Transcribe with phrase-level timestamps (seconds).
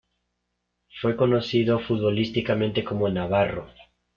[0.99, 3.69] Fue conocido futbolísticamente como Navarro.